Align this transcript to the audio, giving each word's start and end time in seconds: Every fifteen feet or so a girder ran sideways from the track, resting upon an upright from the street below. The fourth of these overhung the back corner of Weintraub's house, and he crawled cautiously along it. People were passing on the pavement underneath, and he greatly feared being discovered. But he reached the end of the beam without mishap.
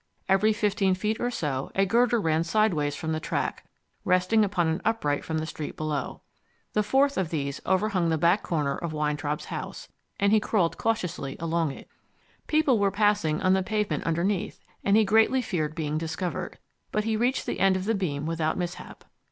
Every 0.27 0.51
fifteen 0.51 0.95
feet 0.95 1.19
or 1.19 1.29
so 1.29 1.71
a 1.75 1.85
girder 1.85 2.19
ran 2.19 2.43
sideways 2.43 2.95
from 2.95 3.11
the 3.11 3.19
track, 3.19 3.65
resting 4.03 4.43
upon 4.43 4.67
an 4.67 4.81
upright 4.83 5.23
from 5.23 5.37
the 5.37 5.45
street 5.45 5.77
below. 5.77 6.21
The 6.73 6.81
fourth 6.81 7.19
of 7.19 7.29
these 7.29 7.61
overhung 7.67 8.09
the 8.09 8.17
back 8.17 8.41
corner 8.41 8.75
of 8.75 8.93
Weintraub's 8.93 9.45
house, 9.53 9.89
and 10.19 10.31
he 10.33 10.39
crawled 10.39 10.79
cautiously 10.79 11.37
along 11.39 11.73
it. 11.73 11.87
People 12.47 12.79
were 12.79 12.89
passing 12.89 13.43
on 13.43 13.53
the 13.53 13.61
pavement 13.61 14.03
underneath, 14.03 14.59
and 14.83 14.97
he 14.97 15.05
greatly 15.05 15.39
feared 15.39 15.75
being 15.75 15.99
discovered. 15.99 16.57
But 16.91 17.03
he 17.03 17.15
reached 17.15 17.45
the 17.45 17.59
end 17.59 17.75
of 17.75 17.85
the 17.85 17.93
beam 17.93 18.25
without 18.25 18.57
mishap. 18.57 19.03